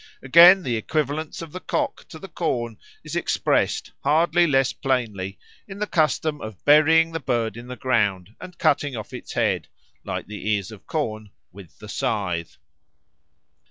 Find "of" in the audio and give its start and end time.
1.43-1.51, 6.41-6.65, 10.71-10.87